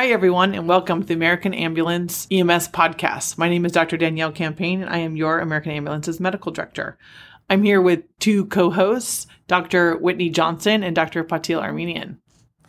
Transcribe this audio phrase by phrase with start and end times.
[0.00, 3.36] Hi, everyone, and welcome to the American Ambulance EMS podcast.
[3.36, 3.98] My name is Dr.
[3.98, 6.96] Danielle Campagne, and I am your American Ambulance's medical director.
[7.50, 9.98] I'm here with two co hosts, Dr.
[9.98, 11.22] Whitney Johnson and Dr.
[11.22, 12.18] Patil Armenian.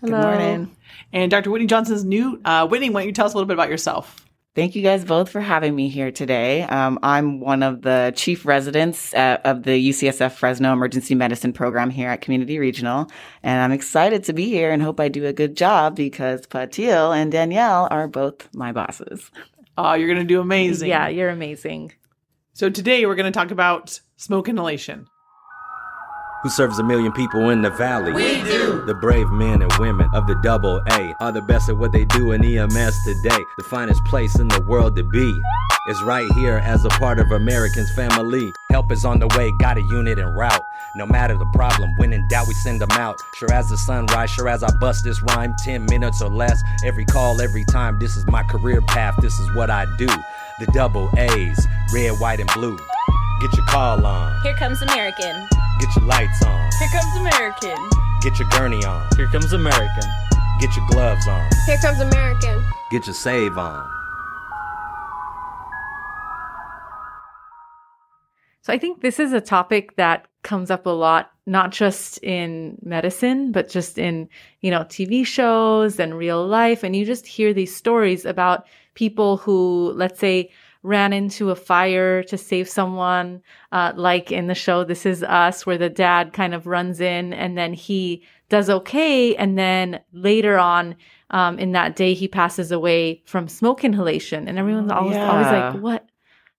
[0.02, 0.12] Hello.
[0.12, 0.75] Good morning.
[1.13, 1.52] And Dr.
[1.52, 2.41] Whitney Johnson's new.
[2.44, 4.25] Uh, Whitney, why don't you tell us a little bit about yourself?
[4.54, 6.63] Thank you guys both for having me here today.
[6.63, 11.89] Um, I'm one of the chief residents at, of the UCSF Fresno Emergency Medicine Program
[11.89, 13.09] here at Community Regional,
[13.43, 17.15] and I'm excited to be here and hope I do a good job because Patil
[17.15, 19.32] and Danielle are both my bosses.
[19.78, 20.89] Oh, you're going to do amazing.
[20.89, 21.93] Yeah, you're amazing.
[22.51, 25.07] So today we're going to talk about smoke inhalation
[26.43, 28.11] who serves a million people in the valley.
[28.11, 28.83] We do.
[28.86, 32.05] The brave men and women of the double A are the best at what they
[32.05, 33.45] do in EMS today.
[33.58, 35.39] The finest place in the world to be
[35.88, 38.52] is right here as a part of Americans' family.
[38.72, 40.61] Help is on the way, got a unit en route.
[40.95, 43.17] No matter the problem, when in doubt, we send them out.
[43.36, 46.61] Sure as the sunrise, sure as I bust this rhyme, 10 minutes or less.
[46.83, 50.08] Every call, every time, this is my career path, this is what I do.
[50.59, 52.78] The double A's, red, white, and blue.
[53.42, 54.42] Get your call on.
[54.44, 55.48] Here comes American.
[55.82, 56.70] Get your lights on.
[56.78, 57.90] Here comes American.
[58.22, 59.08] Get your gurney on.
[59.18, 60.04] Here comes American.
[60.60, 61.50] Get your gloves on.
[61.66, 62.64] Here comes American.
[62.92, 63.90] Get your save on.
[68.62, 72.78] So I think this is a topic that comes up a lot, not just in
[72.84, 74.30] medicine, but just in,
[74.60, 76.84] you know, TV shows and real life.
[76.84, 80.52] And you just hear these stories about people who, let's say,
[80.84, 85.66] ran into a fire to save someone, uh, like in the show This Is Us,
[85.66, 89.36] where the dad kind of runs in and then he does okay.
[89.36, 90.96] And then later on,
[91.30, 94.48] um, in that day, he passes away from smoke inhalation.
[94.48, 95.32] And everyone's always, yeah.
[95.32, 96.10] always like, what?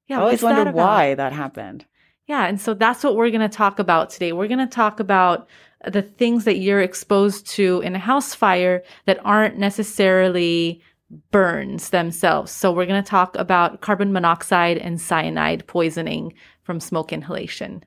[0.07, 1.85] Yeah, I always wonder why that happened.
[2.27, 2.47] Yeah.
[2.47, 4.33] And so that's what we're going to talk about today.
[4.33, 5.49] We're going to talk about
[5.87, 10.81] the things that you're exposed to in a house fire that aren't necessarily
[11.31, 12.53] burns themselves.
[12.53, 17.85] So we're going to talk about carbon monoxide and cyanide poisoning from smoke inhalation.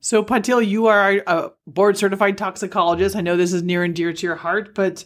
[0.00, 3.16] So Patil, you are a board certified toxicologist.
[3.16, 5.04] I know this is near and dear to your heart, but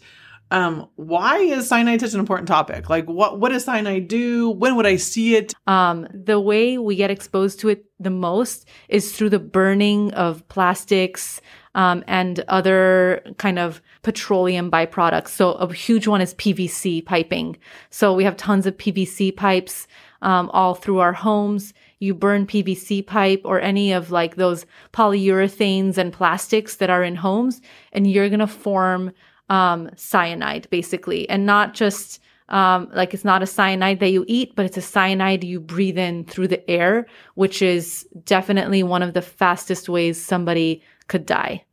[0.50, 2.88] um, why is cyanide such an important topic?
[2.88, 4.50] Like, what what does cyanide do?
[4.50, 5.54] When would I see it?
[5.66, 10.46] Um, the way we get exposed to it the most is through the burning of
[10.48, 11.40] plastics,
[11.74, 15.28] um, and other kind of petroleum byproducts.
[15.28, 17.56] So a huge one is PVC piping.
[17.90, 19.86] So we have tons of PVC pipes
[20.22, 21.74] um, all through our homes.
[22.00, 27.16] You burn PVC pipe or any of like those polyurethanes and plastics that are in
[27.16, 27.60] homes,
[27.92, 29.12] and you're gonna form
[29.48, 34.54] um, cyanide basically, and not just um, like it's not a cyanide that you eat,
[34.56, 39.14] but it's a cyanide you breathe in through the air, which is definitely one of
[39.14, 41.64] the fastest ways somebody could die.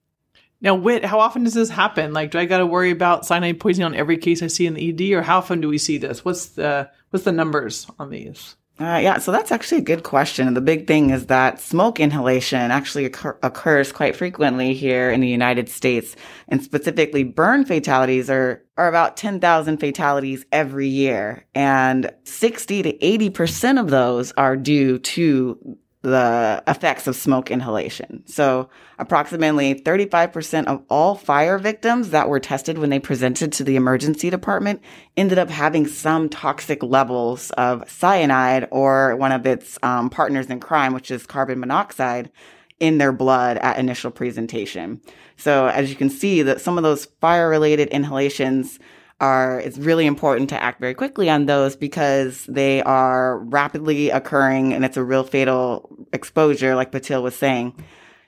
[0.62, 2.14] Now, Whit, how often does this happen?
[2.14, 4.74] Like, do I got to worry about cyanide poisoning on every case I see in
[4.74, 6.26] the ED, or how often do we see this?
[6.26, 8.56] What's the what's the numbers on these?
[8.78, 10.48] Uh, yeah, so that's actually a good question.
[10.48, 15.22] And the big thing is that smoke inhalation actually occur- occurs quite frequently here in
[15.22, 16.18] the United States,
[16.50, 23.30] and specifically burn fatalities are are about 10,000 fatalities every year, and 60 to 80
[23.30, 28.24] percent of those are due to the effects of smoke inhalation.
[28.28, 33.76] So approximately 35% of all fire victims that were tested when they presented to the
[33.76, 34.82] emergency department
[35.18, 40.60] ended up having some toxic levels of cyanide or one of its um, partners in
[40.60, 42.32] crime, which is carbon monoxide
[42.80, 45.02] in their blood at initial presentation.
[45.38, 48.80] So as you can see that some of those fire related inhalations
[49.22, 54.74] are it's really important to act very quickly on those because they are rapidly occurring
[54.74, 57.74] and it's a real fatal exposure like Patil was saying.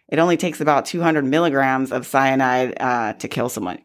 [0.07, 3.79] It only takes about 200 milligrams of cyanide uh, to kill someone.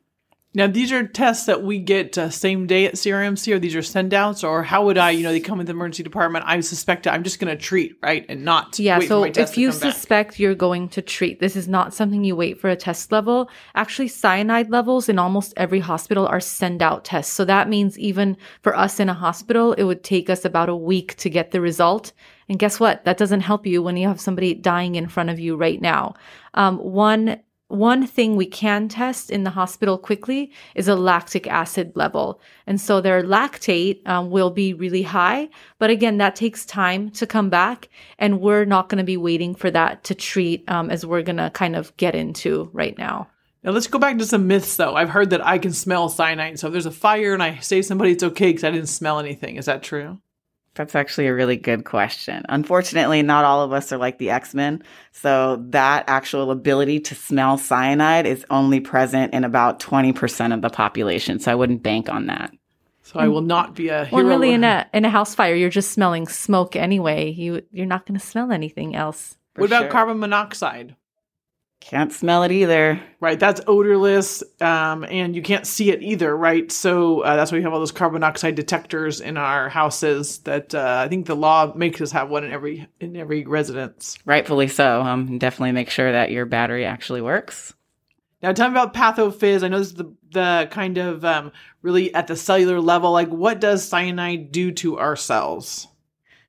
[0.54, 3.82] Now, these are tests that we get uh, same day at CRMC, or these are
[3.82, 6.60] send outs, or how would I, you know, they come in the emergency department, I
[6.60, 8.26] suspect I'm just going to treat, right?
[8.28, 8.78] And not.
[8.78, 8.98] Yeah.
[9.00, 10.38] so if you suspect back.
[10.38, 13.48] you're going to treat, this is not something you wait for a test level.
[13.74, 17.32] Actually, cyanide levels in almost every hospital are send out tests.
[17.32, 20.76] So that means even for us in a hospital, it would take us about a
[20.76, 22.12] week to get the result.
[22.50, 23.06] And guess what?
[23.06, 26.14] That doesn't help you when you have somebody dying in front of you right now.
[26.52, 27.40] Um, one
[27.72, 32.40] one thing we can test in the hospital quickly is a lactic acid level.
[32.66, 35.48] And so their lactate um, will be really high.
[35.78, 37.88] But again, that takes time to come back.
[38.18, 41.38] And we're not going to be waiting for that to treat um, as we're going
[41.38, 43.28] to kind of get into right now.
[43.64, 44.94] Now let's go back to some myths though.
[44.94, 46.58] I've heard that I can smell cyanide.
[46.58, 49.18] So if there's a fire and I save somebody, it's okay because I didn't smell
[49.18, 49.56] anything.
[49.56, 50.18] Is that true?
[50.74, 52.44] That's actually a really good question.
[52.48, 54.82] Unfortunately, not all of us are like the X-Men.
[55.10, 60.70] So that actual ability to smell cyanide is only present in about 20% of the
[60.70, 61.40] population.
[61.40, 62.52] So I wouldn't bank on that.
[63.02, 64.22] So I will not be a hero.
[64.22, 67.30] Well, really, in a in a house fire, you're just smelling smoke anyway.
[67.32, 69.36] You you're not going to smell anything else.
[69.56, 69.90] what about sure.
[69.90, 70.96] carbon monoxide?
[71.84, 73.02] Can't smell it either.
[73.20, 76.70] Right, that's odorless, um, and you can't see it either, right?
[76.70, 80.38] So uh, that's why we have all those carbon monoxide detectors in our houses.
[80.38, 84.16] That uh, I think the law makes us have one in every in every residence.
[84.24, 85.02] Rightfully so.
[85.02, 87.74] Um, definitely make sure that your battery actually works.
[88.42, 89.62] Now, tell me about pathophys.
[89.62, 91.52] I know this is the the kind of um,
[91.82, 93.12] really at the cellular level.
[93.12, 95.88] Like, what does cyanide do to our cells?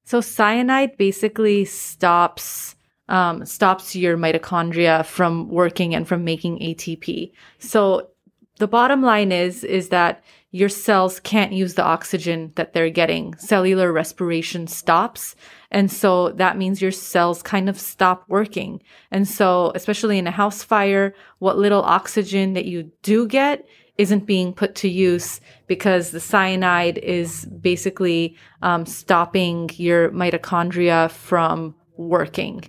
[0.05, 2.75] So cyanide basically stops
[3.13, 7.31] um, stops your mitochondria from working and from making ATP.
[7.59, 8.09] So
[8.57, 13.35] the bottom line is is that your cells can't use the oxygen that they're getting.
[13.37, 15.35] Cellular respiration stops.
[15.69, 18.81] And so that means your cells kind of stop working.
[19.09, 23.65] And so, especially in a house fire, what little oxygen that you do get
[23.97, 31.75] isn't being put to use because the cyanide is basically um, stopping your mitochondria from
[31.97, 32.63] working.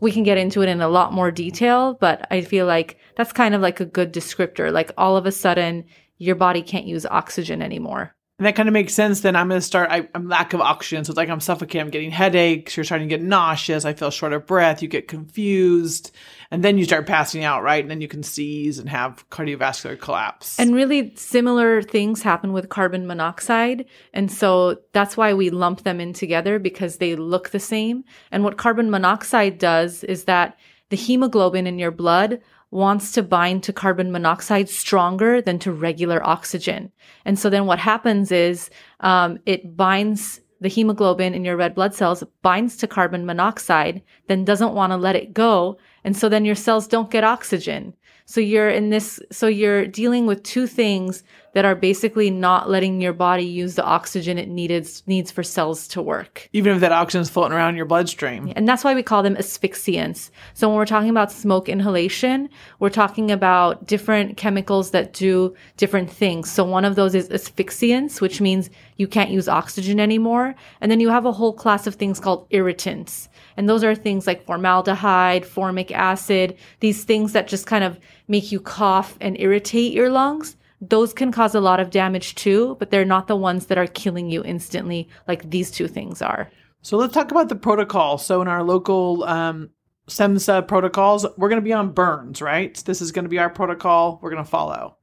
[0.00, 3.32] We can get into it in a lot more detail, but I feel like that's
[3.32, 4.72] kind of like a good descriptor.
[4.72, 5.84] Like all of a sudden,
[6.18, 8.14] your body can't use oxygen anymore.
[8.38, 9.22] And that kind of makes sense.
[9.22, 9.90] Then I'm going to start.
[9.90, 11.80] I, I'm lack of oxygen, so it's like I'm suffocating.
[11.80, 12.76] I'm getting headaches.
[12.76, 13.86] You're starting to get nauseous.
[13.86, 14.82] I feel short of breath.
[14.82, 16.14] You get confused,
[16.50, 17.82] and then you start passing out, right?
[17.82, 20.58] And then you can seize and have cardiovascular collapse.
[20.58, 23.86] And really similar things happen with carbon monoxide.
[24.12, 28.04] And so that's why we lump them in together because they look the same.
[28.30, 30.58] And what carbon monoxide does is that
[30.90, 32.40] the hemoglobin in your blood
[32.70, 36.92] wants to bind to carbon monoxide stronger than to regular oxygen.
[37.24, 38.70] And so then what happens is
[39.00, 44.44] um, it binds the hemoglobin in your red blood cells binds to carbon monoxide, then
[44.44, 45.78] doesn't want to let it go.
[46.04, 47.94] And so then your cells don't get oxygen.
[48.24, 51.22] So you're in this, so you're dealing with two things
[51.56, 55.88] that are basically not letting your body use the oxygen it needed, needs for cells
[55.88, 56.50] to work.
[56.52, 58.52] even if that oxygen is floating around in your bloodstream.
[58.54, 60.28] And that's why we call them asphyxiants.
[60.52, 66.10] So when we're talking about smoke inhalation, we're talking about different chemicals that do different
[66.10, 66.52] things.
[66.52, 68.68] So one of those is asphyxiants, which means
[68.98, 70.54] you can't use oxygen anymore.
[70.82, 73.30] And then you have a whole class of things called irritants.
[73.56, 77.98] And those are things like formaldehyde, formic acid, these things that just kind of
[78.28, 80.54] make you cough and irritate your lungs.
[80.80, 83.86] Those can cause a lot of damage too, but they're not the ones that are
[83.86, 86.50] killing you instantly like these two things are.
[86.82, 88.18] So let's talk about the protocol.
[88.18, 89.70] So in our local um,
[90.08, 92.74] SEMSA protocols, we're going to be on burns, right?
[92.84, 94.20] This is going to be our protocol.
[94.22, 94.96] We're going to follow.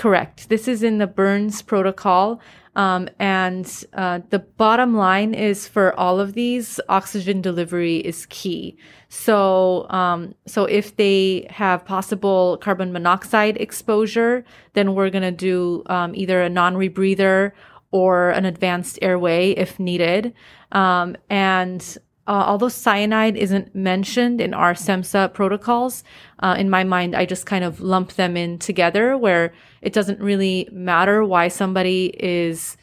[0.00, 0.48] Correct.
[0.48, 2.40] This is in the Burns protocol.
[2.74, 8.78] Um, and uh, the bottom line is for all of these, oxygen delivery is key.
[9.10, 14.42] So, um, so if they have possible carbon monoxide exposure,
[14.72, 17.52] then we're going to do um, either a non-rebreather
[17.90, 20.32] or an advanced airway if needed.
[20.72, 26.04] Um, and uh, although cyanide isn't mentioned in our SEMSA protocols,
[26.40, 29.52] uh, in my mind, I just kind of lump them in together where
[29.82, 32.76] it doesn't really matter why somebody is,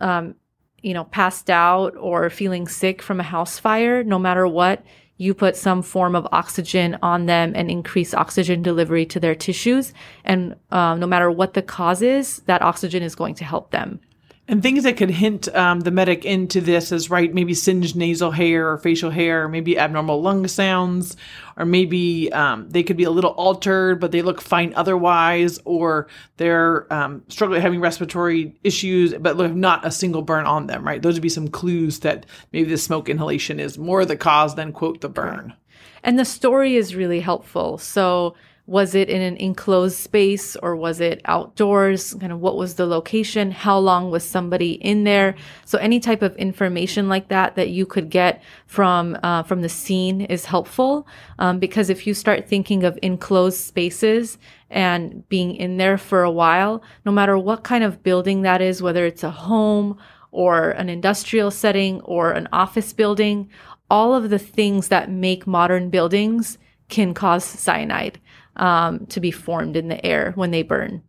[0.00, 0.34] um,
[0.82, 4.02] you know, passed out or feeling sick from a house fire.
[4.02, 4.84] No matter what,
[5.16, 9.92] you put some form of oxygen on them and increase oxygen delivery to their tissues.
[10.24, 14.00] And uh, no matter what the cause is, that oxygen is going to help them.
[14.50, 18.32] And things that could hint um, the medic into this is right, maybe singed nasal
[18.32, 21.16] hair or facial hair, or maybe abnormal lung sounds,
[21.56, 26.08] or maybe um, they could be a little altered, but they look fine otherwise, or
[26.38, 30.84] they're um, struggling having respiratory issues, but not a single burn on them.
[30.84, 34.56] Right, those would be some clues that maybe the smoke inhalation is more the cause
[34.56, 35.54] than quote the burn.
[36.02, 37.78] And the story is really helpful.
[37.78, 38.34] So,
[38.70, 42.14] was it in an enclosed space or was it outdoors?
[42.14, 43.50] Kind of what was the location?
[43.50, 45.34] How long was somebody in there?
[45.64, 49.68] So, any type of information like that that you could get from uh, from the
[49.68, 51.04] scene is helpful
[51.40, 54.38] um, because if you start thinking of enclosed spaces
[54.70, 58.80] and being in there for a while, no matter what kind of building that is,
[58.80, 59.98] whether it's a home
[60.30, 63.50] or an industrial setting or an office building,
[63.90, 66.56] all of the things that make modern buildings
[66.88, 68.20] can cause cyanide
[68.60, 71.02] um, to be formed in the air when they burn.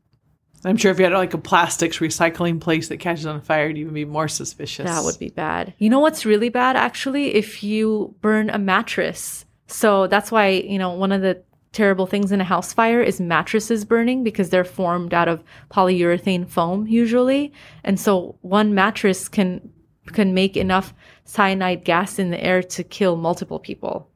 [0.64, 3.78] I'm sure if you had like a plastics recycling place that catches on fire, you'd
[3.78, 4.86] even be more suspicious.
[4.86, 5.74] That would be bad.
[5.80, 7.36] You know what's really bad actually?
[7.36, 9.46] If you burn a mattress.
[9.68, 13.20] So that's why, you know, one of the terrible things in a house fire is
[13.20, 17.52] mattresses burning because they're formed out of polyurethane foam usually.
[17.84, 19.72] And so one mattress can
[20.14, 20.94] can make enough
[21.26, 24.11] cyanide gas in the air to kill multiple people.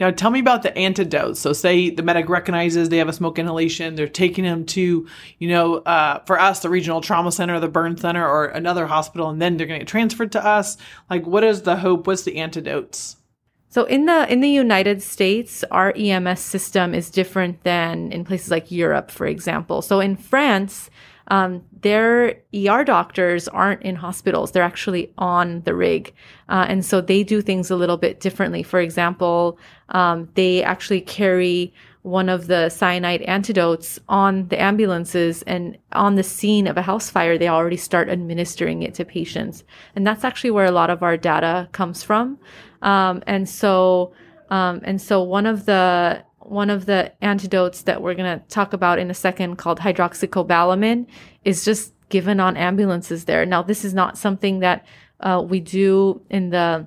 [0.00, 1.40] Now, tell me about the antidotes.
[1.40, 5.06] So, say the medic recognizes they have a smoke inhalation, they're taking them to,
[5.38, 9.28] you know, uh, for us, the regional trauma center, the burn center, or another hospital,
[9.28, 10.76] and then they're going to get transferred to us.
[11.08, 12.06] Like, what is the hope?
[12.06, 13.16] What's the antidotes?
[13.72, 18.50] So in the in the United States, our EMS system is different than in places
[18.50, 19.80] like Europe, for example.
[19.80, 20.90] So in France,
[21.32, 26.12] um, their ER doctors aren't in hospitals; they're actually on the rig,
[26.50, 28.62] uh, and so they do things a little bit differently.
[28.62, 29.58] For example,
[29.88, 31.72] um, they actually carry
[32.02, 37.08] one of the cyanide antidotes on the ambulances and on the scene of a house
[37.08, 39.62] fire, they already start administering it to patients.
[39.94, 42.38] And that's actually where a lot of our data comes from.
[42.82, 44.12] Um, and so,
[44.50, 48.72] um, and so one of the one of the antidotes that we're going to talk
[48.72, 51.06] about in a second called hydroxycobalamin
[51.44, 53.46] is just given on ambulances there.
[53.46, 54.84] Now, this is not something that
[55.20, 56.86] uh, we do in the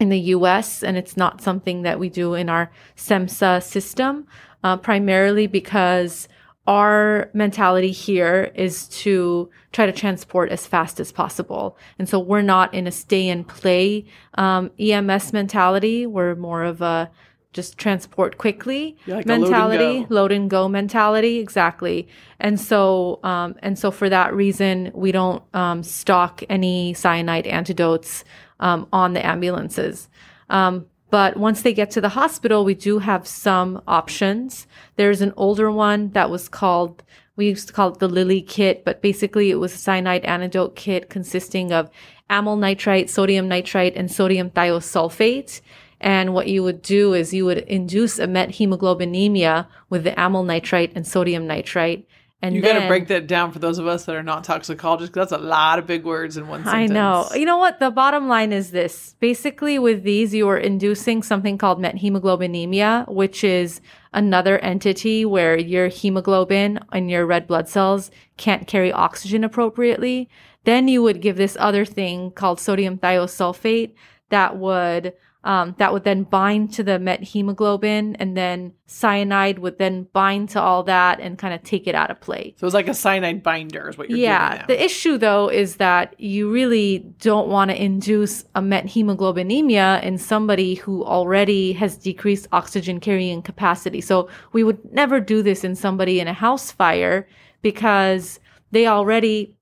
[0.00, 4.26] in the US, and it's not something that we do in our SEMSA system,
[4.62, 6.28] uh, primarily because
[6.66, 11.78] our mentality here is to try to transport as fast as possible.
[11.98, 16.06] And so we're not in a stay and play um, EMS mentality.
[16.06, 17.10] We're more of a
[17.56, 21.38] just transport quickly Yeah, like a load and mentality, load and go mentality.
[21.38, 22.06] Exactly.
[22.38, 28.22] And so, um, and so for that reason, we don't um, stock any cyanide antidotes
[28.60, 30.08] um, on the ambulances.
[30.50, 34.66] Um, but once they get to the hospital, we do have some options.
[34.96, 37.02] There's an older one that was called,
[37.36, 40.76] we used to call it the Lilly kit, but basically it was a cyanide antidote
[40.76, 41.88] kit consisting of
[42.28, 45.60] amyl nitrite, sodium nitrite, and sodium thiosulfate.
[46.00, 50.92] And what you would do is you would induce a methemoglobinemia with the amyl nitrite
[50.94, 52.06] and sodium nitrite.
[52.42, 55.10] And You got to break that down for those of us that are not toxicologists,
[55.10, 56.90] because that's a lot of big words in one sentence.
[56.90, 57.26] I know.
[57.34, 57.80] You know what?
[57.80, 59.16] The bottom line is this.
[59.20, 63.80] Basically, with these, you are inducing something called methemoglobinemia, which is
[64.12, 70.28] another entity where your hemoglobin and your red blood cells can't carry oxygen appropriately.
[70.64, 73.94] Then you would give this other thing called sodium thiosulfate
[74.28, 75.14] that would
[75.46, 80.60] um, that would then bind to the methemoglobin, and then cyanide would then bind to
[80.60, 82.52] all that and kind of take it out of play.
[82.58, 84.66] So it's like a cyanide binder, is what you're Yeah.
[84.66, 90.74] The issue though is that you really don't want to induce a methemoglobinemia in somebody
[90.74, 94.00] who already has decreased oxygen carrying capacity.
[94.00, 97.28] So we would never do this in somebody in a house fire
[97.62, 98.40] because
[98.72, 99.56] they already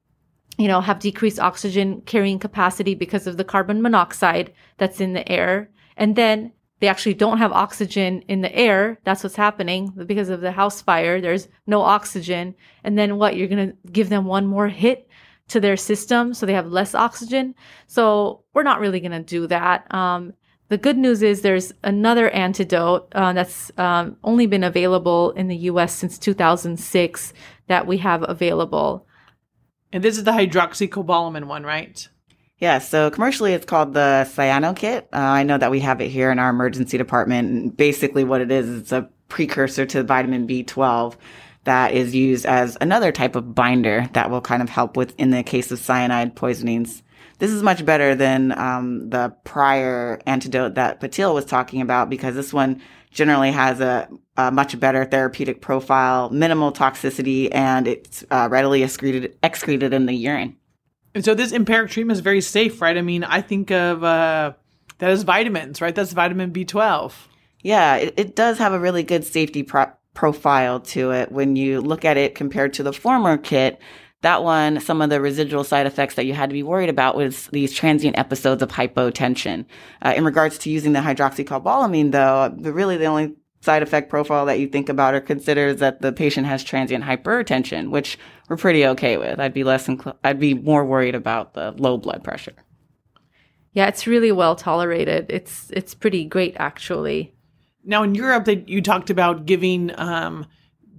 [0.57, 5.29] you know, have decreased oxygen carrying capacity because of the carbon monoxide that's in the
[5.29, 5.69] air.
[5.97, 8.99] And then they actually don't have oxygen in the air.
[9.05, 11.21] That's what's happening because of the house fire.
[11.21, 12.55] There's no oxygen.
[12.83, 13.37] And then what?
[13.37, 15.09] You're going to give them one more hit
[15.49, 17.55] to their system so they have less oxygen.
[17.87, 19.93] So we're not really going to do that.
[19.95, 20.33] Um,
[20.69, 25.57] the good news is there's another antidote uh, that's um, only been available in the
[25.57, 27.33] US since 2006
[27.69, 29.07] that we have available.
[29.93, 32.09] and this is the hydroxycobalamin one, right?
[32.59, 35.03] Yeah, so commercially it's called the Cyanokit.
[35.13, 37.77] Uh, I know that we have it here in our emergency department.
[37.77, 41.17] Basically, what it is, it's a precursor to vitamin B12
[41.65, 45.31] that is used as another type of binder that will kind of help with in
[45.31, 47.03] the case of cyanide poisonings.
[47.39, 52.37] This is much better than um, the prior antidote that Patil was talking about because
[52.37, 52.81] this one
[53.11, 59.37] generally has a, a much better therapeutic profile, minimal toxicity, and it's uh, readily excreted,
[59.43, 60.57] excreted in the urine.
[61.15, 62.99] And so this empiric treatment is very safe, right?
[62.99, 64.55] I mean, I think of uh,
[64.99, 65.95] that as vitamins, right?
[65.95, 67.13] That's vitamin B12.
[67.63, 71.31] Yeah, it, it does have a really good safety pro- profile to it.
[71.31, 73.81] When you look at it compared to the former kit,
[74.23, 77.15] that one, some of the residual side effects that you had to be worried about
[77.15, 79.67] was these transient episodes of hypotension.
[80.03, 84.61] Uh, in regards to using the hydroxycobalamin, though, really the only side effect profile that
[84.61, 88.19] you think about or consider is that the patient has transient hypertension, which
[88.49, 89.41] we're pretty okay with.
[89.41, 92.55] I'd be less, incl- I'd be more worried about the low blood pressure.
[93.73, 95.27] Yeah, it's really well tolerated.
[95.29, 97.35] It's it's pretty great actually.
[97.85, 100.47] Now in Europe, they, you talked about giving um,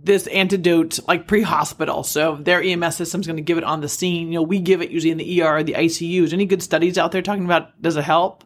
[0.04, 2.04] this antidote like pre-hospital.
[2.04, 4.28] So their EMS system's going to give it on the scene.
[4.28, 6.24] You know, we give it usually in the ER, or the ICU.
[6.24, 8.44] Is any good studies out there talking about does it help?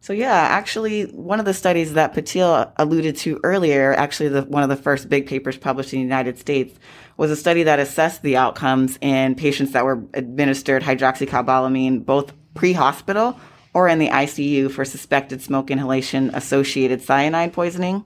[0.00, 4.62] So yeah, actually, one of the studies that Patil alluded to earlier, actually the, one
[4.62, 6.78] of the first big papers published in the United States,
[7.16, 13.38] was a study that assessed the outcomes in patients that were administered hydroxycobalamin both pre-hospital
[13.74, 18.04] or in the ICU for suspected smoke inhalation associated cyanide poisoning.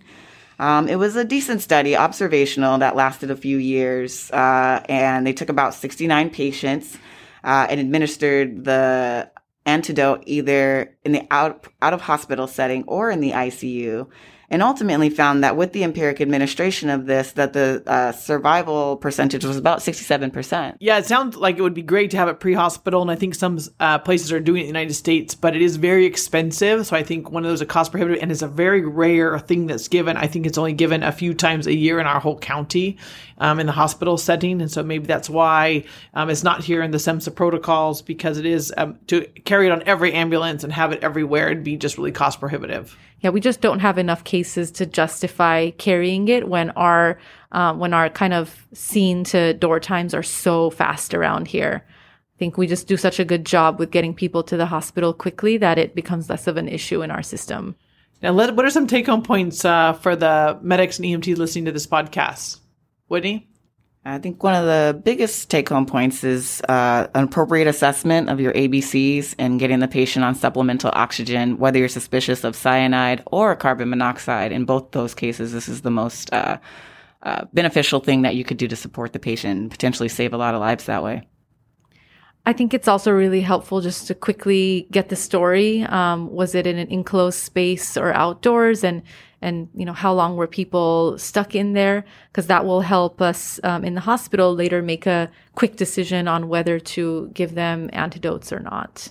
[0.59, 5.33] Um, it was a decent study, observational, that lasted a few years, uh, and they
[5.33, 6.99] took about 69 patients
[7.43, 9.31] uh, and administered the
[9.71, 14.09] antidote either in the out out of hospital setting or in the ICU.
[14.51, 19.45] And ultimately found that with the empiric administration of this, that the uh, survival percentage
[19.45, 20.77] was about 67%.
[20.81, 23.37] Yeah, it sounds like it would be great to have it pre-hospital, and I think
[23.37, 26.87] some uh, places are doing it in the United States, but it is very expensive.
[26.87, 29.69] So I think one of those are cost prohibitive, and it's a very rare thing
[29.69, 30.17] that's given.
[30.17, 32.99] I think it's only given a few times a year in our whole county
[33.39, 36.91] um, in the hospital setting, and so maybe that's why um, it's not here in
[36.91, 40.91] the SEMSA protocols because it is um, to carry it on every ambulance and have
[40.91, 41.51] it everywhere.
[41.51, 42.97] It'd be just really cost prohibitive.
[43.21, 47.19] Yeah, we just don't have enough cases to justify carrying it when our
[47.53, 51.85] uh, when our kind of scene to door times are so fast around here.
[51.85, 55.13] I think we just do such a good job with getting people to the hospital
[55.13, 57.77] quickly that it becomes less of an issue in our system.
[58.23, 61.67] Now, let, what are some take home points uh, for the medics and EMTs listening
[61.67, 62.59] to this podcast?
[63.09, 63.50] Whitney?
[64.05, 68.41] I think one of the biggest take home points is uh, an appropriate assessment of
[68.41, 73.55] your ABCs and getting the patient on supplemental oxygen, whether you're suspicious of cyanide or
[73.55, 74.53] carbon monoxide.
[74.53, 76.57] In both those cases, this is the most uh,
[77.23, 80.39] uh, beneficial thing that you could do to support the patient and potentially save a
[80.39, 81.29] lot of lives that way.
[82.47, 85.83] I think it's also really helpful just to quickly get the story.
[85.83, 88.83] Um, was it in an enclosed space or outdoors?
[88.83, 89.03] And
[89.43, 93.61] and you know how long were people stuck in there because that will help us
[93.65, 98.53] um, in the hospital later make a quick decision on whether to give them antidotes
[98.53, 99.11] or not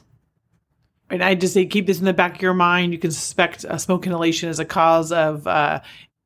[1.09, 2.93] and I just say keep this in the back of your mind.
[2.93, 5.81] You can suspect uh, smoke inhalation as a cause of uh,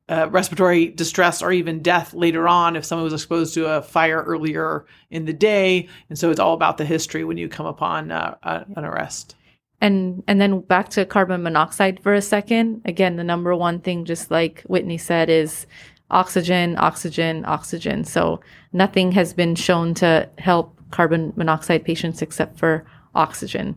[0.08, 4.22] uh, respiratory distress or even death later on if someone was exposed to a fire
[4.22, 5.88] earlier in the day.
[6.10, 9.34] And so it's all about the history when you come upon uh, an arrest.
[9.84, 12.80] And and then back to carbon monoxide for a second.
[12.86, 15.66] Again, the number one thing, just like Whitney said, is
[16.10, 18.02] oxygen, oxygen, oxygen.
[18.04, 18.40] So
[18.72, 23.76] nothing has been shown to help carbon monoxide patients except for oxygen.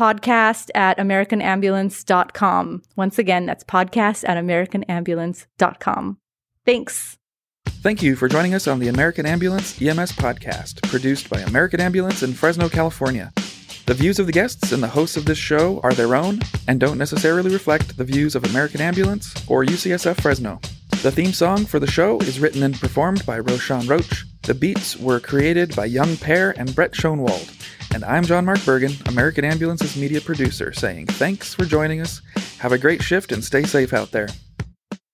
[0.00, 2.82] podcast at americanambulance.com.
[2.96, 6.16] Once again, that's podcast at americanambulance.com.
[6.64, 7.18] Thanks.
[7.66, 12.22] Thank you for joining us on the American Ambulance EMS podcast, produced by American Ambulance
[12.22, 13.30] in Fresno, California.
[13.84, 16.80] The views of the guests and the hosts of this show are their own and
[16.80, 20.60] don't necessarily reflect the views of American Ambulance or UCSF Fresno.
[21.02, 24.26] The theme song for the show is written and performed by Roshan Roach.
[24.42, 27.56] The beats were created by Young Pear and Brett Schoenwald.
[27.94, 32.20] And I'm John Mark Bergen, American Ambulance's media producer, saying thanks for joining us.
[32.58, 34.28] Have a great shift and stay safe out there.